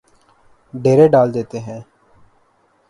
ڈیرے 0.73 1.07
ڈال 1.13 1.27
دیتے 1.33 1.59
ہیں 1.59 1.79